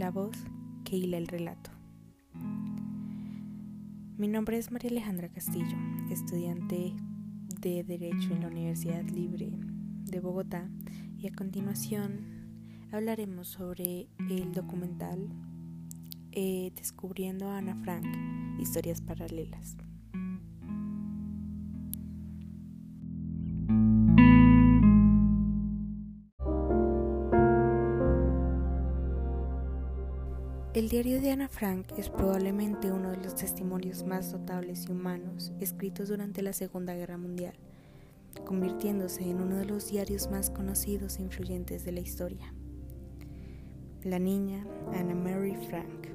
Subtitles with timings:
[0.00, 0.34] la voz
[0.82, 1.70] que hila el relato.
[4.16, 5.76] Mi nombre es María Alejandra Castillo,
[6.10, 6.94] estudiante
[7.60, 9.52] de Derecho en la Universidad Libre
[10.06, 10.70] de Bogotá
[11.18, 15.28] y a continuación hablaremos sobre el documental
[16.32, 18.06] eh, Descubriendo a Ana Frank,
[18.58, 19.76] historias paralelas.
[30.80, 35.52] El diario de Ana Frank es probablemente uno de los testimonios más notables y humanos
[35.60, 37.52] escritos durante la Segunda Guerra Mundial,
[38.46, 42.54] convirtiéndose en uno de los diarios más conocidos e influyentes de la historia.
[44.04, 46.06] La niña, Anna Mary Frank,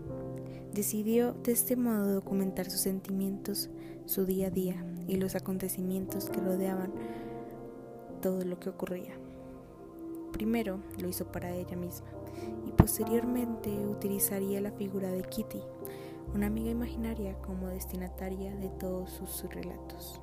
[0.73, 3.69] decidió de este modo documentar sus sentimientos,
[4.07, 6.91] su día a día y los acontecimientos que rodeaban
[8.19, 9.13] todo lo que ocurría.
[10.31, 12.07] Primero lo hizo para ella misma
[12.67, 15.61] y posteriormente utilizaría la figura de Kitty,
[16.33, 20.21] una amiga imaginaria como destinataria de todos sus relatos.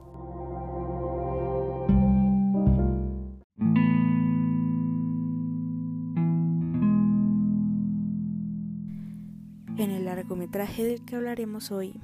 [9.78, 11.98] En el largometraje del que hablaremos hoy,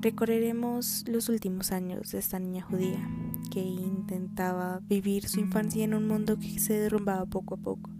[0.00, 3.08] recorreremos los últimos años de esta niña judía
[3.50, 7.90] que intentaba vivir su infancia en un mundo que se derrumbaba poco a poco,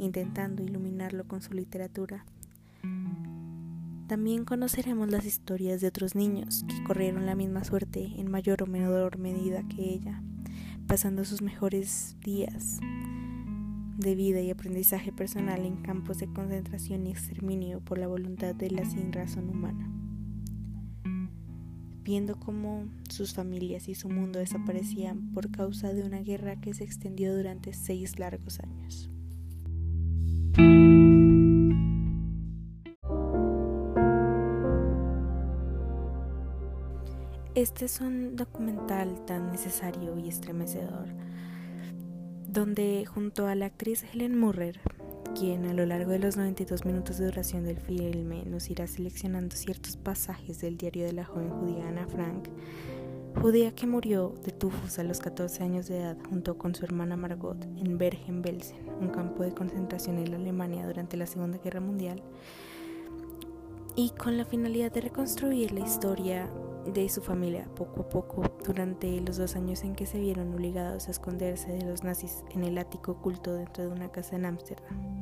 [0.00, 2.24] intentando iluminarlo con su literatura.
[4.08, 8.66] También conoceremos las historias de otros niños que corrieron la misma suerte en mayor o
[8.66, 10.22] menor medida que ella,
[10.88, 12.80] pasando sus mejores días
[13.98, 18.70] de vida y aprendizaje personal en campos de concentración y exterminio por la voluntad de
[18.70, 19.90] la sin razón humana
[22.10, 26.82] viendo cómo sus familias y su mundo desaparecían por causa de una guerra que se
[26.82, 29.08] extendió durante seis largos años.
[37.56, 41.08] Este es un documental tan necesario y estremecedor,
[42.46, 44.80] donde junto a la actriz Helen Murrer
[45.34, 49.56] quien a lo largo de los 92 minutos de duración del filme nos irá seleccionando
[49.56, 52.48] ciertos pasajes del diario de la joven judía Ana Frank,
[53.40, 57.16] judía que murió de tufos a los 14 años de edad junto con su hermana
[57.16, 62.22] Margot en Bergen-Belsen, un campo de concentración en la Alemania durante la Segunda Guerra Mundial,
[63.96, 66.48] y con la finalidad de reconstruir la historia
[66.86, 71.08] de su familia poco a poco durante los dos años en que se vieron obligados
[71.08, 75.19] a esconderse de los nazis en el ático oculto dentro de una casa en Ámsterdam.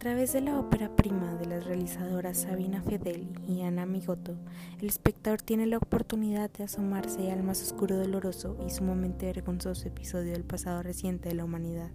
[0.00, 4.34] Través de la ópera prima de las realizadoras Sabina Fedeli y Ana Migoto,
[4.80, 10.32] el espectador tiene la oportunidad de asomarse al más oscuro, doloroso y sumamente vergonzoso episodio
[10.32, 11.90] del pasado reciente de la humanidad,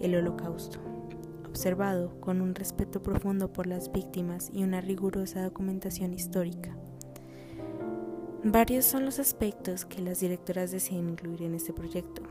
[0.00, 0.80] el Holocausto,
[1.46, 6.76] observado con un respeto profundo por las víctimas y una rigurosa documentación histórica.
[8.42, 12.22] Varios son los aspectos que las directoras desean incluir en este proyecto,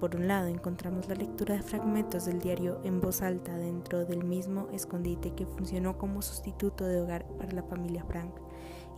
[0.00, 4.24] por un lado, encontramos la lectura de fragmentos del diario en voz alta dentro del
[4.24, 8.34] mismo escondite que funcionó como sustituto de hogar para la familia Frank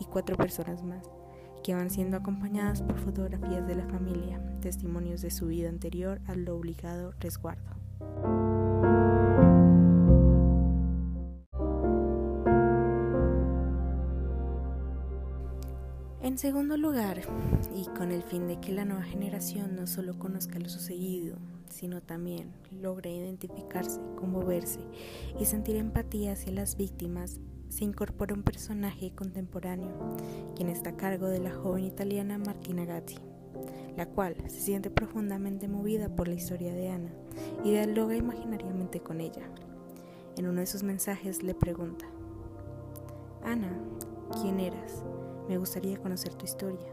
[0.00, 1.08] y cuatro personas más,
[1.62, 6.48] que van siendo acompañadas por fotografías de la familia, testimonios de su vida anterior al
[6.48, 8.45] obligado resguardo.
[16.36, 17.22] En segundo lugar,
[17.74, 21.38] y con el fin de que la nueva generación no solo conozca lo sucedido,
[21.70, 24.80] sino también logre identificarse, conmoverse
[25.41, 29.88] y sentir empatía hacia las víctimas, se incorpora un personaje contemporáneo,
[30.54, 33.16] quien está a cargo de la joven italiana Martina Gatti,
[33.97, 37.12] la cual se siente profundamente movida por la historia de Ana
[37.64, 39.48] y dialoga imaginariamente con ella.
[40.36, 42.04] En uno de sus mensajes le pregunta,
[43.42, 43.72] Ana,
[44.42, 45.03] ¿quién eras?
[45.48, 46.87] Me gustaría conocer tu historia.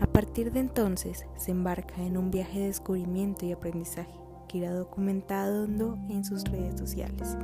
[0.00, 4.14] A partir de entonces se embarca en un viaje de descubrimiento y aprendizaje
[4.48, 7.36] que irá documentando en sus redes sociales.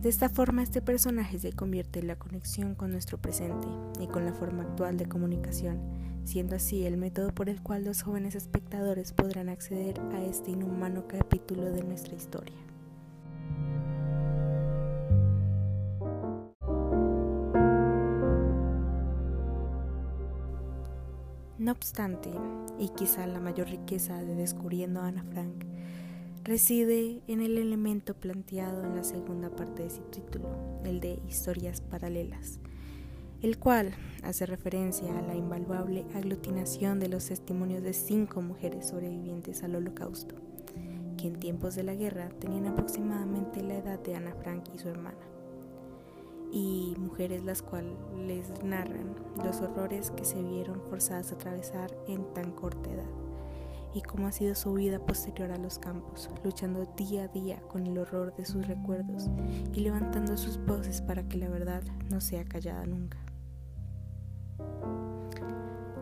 [0.00, 3.68] De esta forma este personaje se convierte en la conexión con nuestro presente
[4.00, 5.80] y con la forma actual de comunicación,
[6.24, 11.06] siendo así el método por el cual los jóvenes espectadores podrán acceder a este inhumano
[11.06, 12.71] capítulo de nuestra historia.
[21.62, 22.28] No obstante,
[22.80, 25.64] y quizá la mayor riqueza de Descubriendo a Ana Frank
[26.42, 30.48] reside en el elemento planteado en la segunda parte de su título,
[30.84, 32.58] el de historias paralelas.
[33.42, 33.92] el cual
[34.24, 40.34] hace referencia a la invaluable aglutinación de los testimonios de cinco mujeres sobrevivientes al holocausto,
[41.16, 44.88] que en tiempos de la guerra tenían aproximadamente la edad de Ana Frank y su
[44.88, 45.24] hermana,
[46.52, 47.96] y mujeres las cuales
[48.26, 53.22] les narran los horrores que se vieron forzadas a atravesar en tan corta edad
[53.94, 57.86] y cómo ha sido su vida posterior a los campos, luchando día a día con
[57.86, 59.28] el horror de sus recuerdos
[59.74, 63.18] y levantando sus voces para que la verdad no sea callada nunca.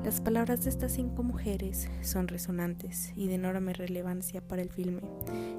[0.05, 5.02] Las palabras de estas cinco mujeres son resonantes y de enorme relevancia para el filme,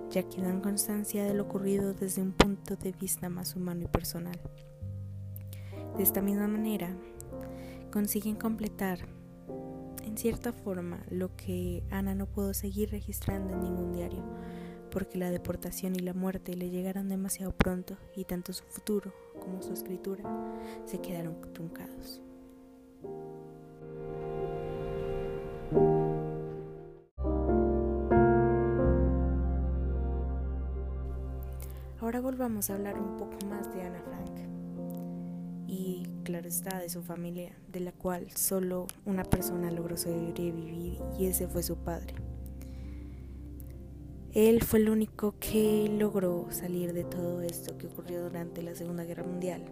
[0.09, 3.88] ya que dan constancia de lo ocurrido desde un punto de vista más humano y
[3.88, 4.39] personal.
[5.97, 6.95] De esta misma manera,
[7.91, 8.99] consiguen completar,
[10.03, 14.23] en cierta forma, lo que Ana no pudo seguir registrando en ningún diario,
[14.89, 19.61] porque la deportación y la muerte le llegaron demasiado pronto y tanto su futuro como
[19.61, 20.23] su escritura
[20.85, 22.21] se quedaron truncados.
[31.99, 34.00] Ahora volvamos a hablar un poco más de Ana
[36.31, 41.50] claro está de su familia, de la cual solo una persona logró sobrevivir y ese
[41.50, 42.16] fue su padre.
[44.33, 49.04] Él fue el único que logró salir de todo esto que ocurrió durante la Segunda
[49.04, 49.66] Guerra Mundial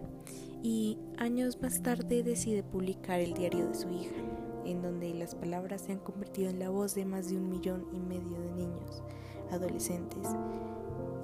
[0.62, 4.20] y años más tarde decide publicar el diario de su hija,
[4.66, 7.86] en donde las palabras se han convertido en la voz de más de un millón
[7.90, 9.02] y medio de niños,
[9.50, 10.28] adolescentes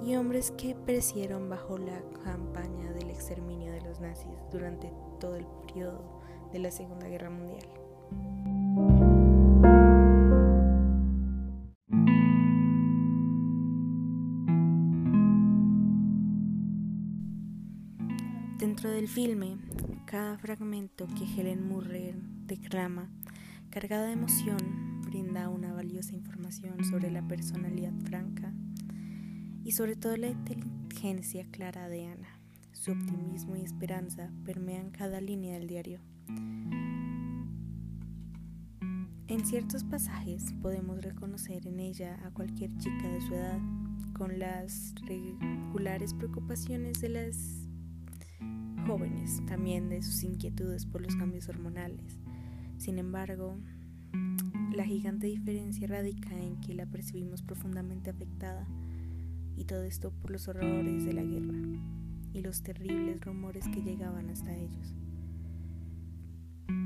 [0.03, 5.45] y hombres que perecieron bajo la campaña del exterminio de los nazis durante todo el
[5.65, 6.21] periodo
[6.51, 7.67] de la Segunda Guerra Mundial.
[18.59, 19.57] Dentro del filme,
[20.05, 22.13] cada fragmento que Helen Murray
[22.45, 23.09] declama,
[23.69, 28.53] cargada de emoción, brinda una valiosa información sobre la personalidad franca
[29.63, 32.36] y sobre todo la inteligencia clara de Ana.
[32.79, 35.99] Su optimismo y esperanza permean cada línea del diario.
[39.27, 43.59] En ciertos pasajes podemos reconocer en ella a cualquier chica de su edad,
[44.13, 47.67] con las regulares preocupaciones de las
[48.85, 52.19] jóvenes, también de sus inquietudes por los cambios hormonales.
[52.77, 53.57] Sin embargo,
[54.71, 58.67] la gigante diferencia radica en que la percibimos profundamente afectada
[59.57, 61.76] y todo esto por los horrores de la guerra
[62.47, 64.95] los terribles rumores que llegaban hasta ellos.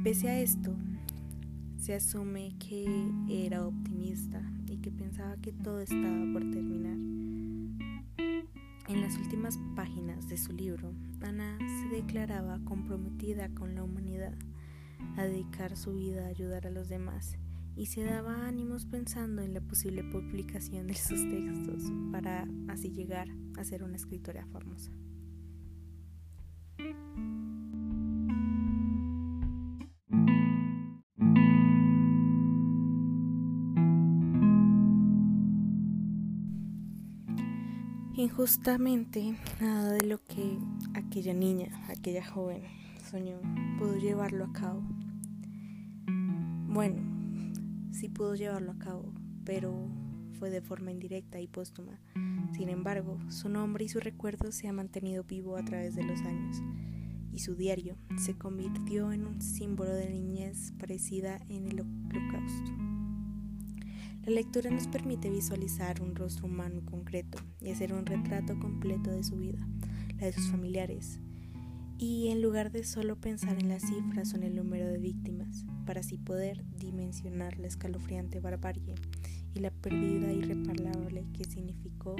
[0.03, 0.75] Pese a esto,
[1.77, 2.87] se asume que
[3.29, 6.97] era optimista y que pensaba que todo estaba por terminar.
[8.87, 14.33] En las últimas páginas de su libro, Ana se declaraba comprometida con la humanidad,
[15.15, 17.37] a dedicar su vida a ayudar a los demás
[17.75, 23.27] y se daba ánimos pensando en la posible publicación de sus textos para así llegar
[23.59, 24.91] a ser una escritora famosa.
[38.22, 40.60] Injustamente, nada de lo que
[40.94, 42.61] aquella niña, aquella joven
[43.09, 43.38] soñó,
[43.80, 44.83] pudo llevarlo a cabo.
[46.68, 47.02] Bueno,
[47.92, 49.11] sí pudo llevarlo a cabo,
[49.44, 49.88] pero
[50.42, 52.00] fue de forma indirecta y póstuma.
[52.57, 56.19] Sin embargo, su nombre y su recuerdo se ha mantenido vivo a través de los
[56.21, 56.64] años,
[57.31, 62.71] y su diario se convirtió en un símbolo de niñez parecida en el holocausto.
[64.26, 69.24] La lectura nos permite visualizar un rostro humano concreto y hacer un retrato completo de
[69.24, 69.60] su vida,
[70.19, 71.19] la de sus familiares,
[72.00, 75.66] y en lugar de solo pensar en las cifras o en el número de víctimas,
[75.86, 78.95] para así poder dimensionar la escalofriante barbarie
[79.53, 82.15] y la pérdida irreparable que significó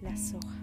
[0.00, 0.56] la soja.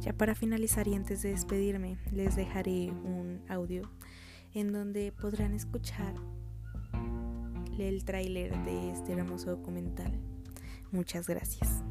[0.00, 3.82] Ya para finalizar y antes de despedirme, les dejaré un audio
[4.54, 6.14] en donde podrán escuchar
[7.78, 10.12] el tráiler de este hermoso documental.
[10.92, 11.82] Muchas gracias.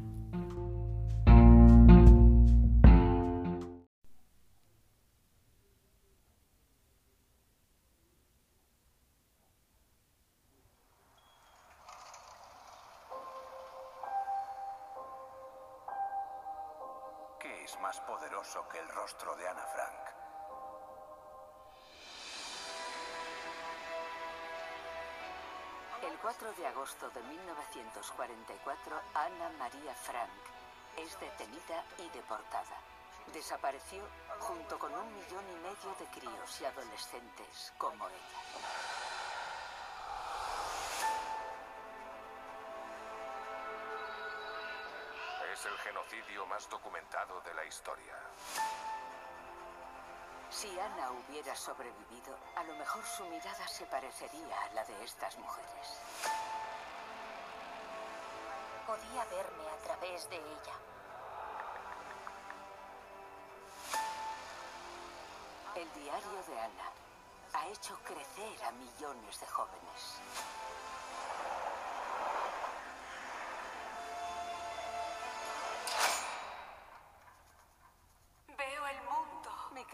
[17.80, 20.16] Más poderoso que el rostro de Ana Frank?
[26.02, 30.30] El 4 de agosto de 1944, Ana María Frank
[30.96, 32.80] es detenida y deportada.
[33.32, 34.02] Desapareció
[34.38, 38.85] junto con un millón y medio de críos y adolescentes como ella.
[45.66, 48.14] El genocidio más documentado de la historia.
[50.50, 55.36] Si Ana hubiera sobrevivido, a lo mejor su mirada se parecería a la de estas
[55.38, 56.00] mujeres.
[58.86, 60.74] Podía verme a través de ella.
[65.74, 66.90] El diario de Ana
[67.52, 70.20] ha hecho crecer a millones de jóvenes.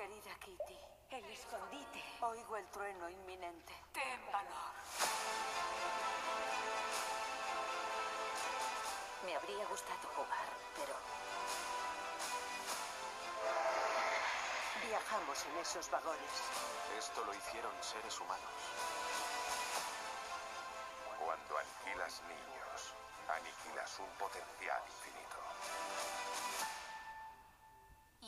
[0.02, 0.78] Querida Kitty,
[1.10, 2.02] El escondite.
[2.22, 3.72] oigo el trueno inminente.
[3.92, 4.72] Ten valor.
[9.24, 10.94] Me habría gustado jugar, pero
[14.88, 16.34] Viajamos en esos vagones.
[16.98, 18.60] Esto lo hicieron seres humanos.
[21.20, 22.94] Cuando aniquilas niños,
[23.28, 26.81] aniquilas un potencial infinito.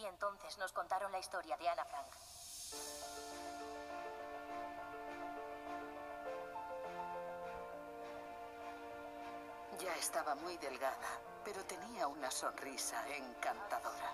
[0.04, 2.06] Y entonces nos contaron la historia de Ana Frank.
[9.80, 11.08] Ya estaba muy delgada,
[11.42, 14.12] pero tenía una sonrisa encantadora.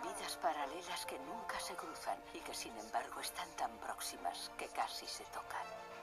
[0.00, 5.08] Vidas paralelas que nunca se cruzan y que sin embargo están tan próximas que casi
[5.08, 5.93] se tocan.